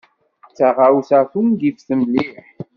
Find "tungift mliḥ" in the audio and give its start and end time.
1.31-2.33